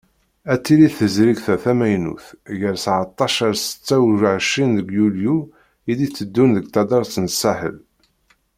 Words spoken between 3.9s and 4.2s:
u